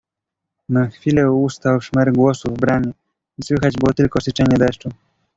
"Na 0.69 0.87
chwilę 0.89 1.31
ustał 1.31 1.81
szmer 1.81 2.13
głosów 2.13 2.53
w 2.53 2.59
bramie 2.61 2.91
i 3.37 3.45
słychać 3.45 3.73
było 3.79 3.93
tylko 3.93 4.21
syczenie 4.21 4.57
deszczu." 4.57 4.89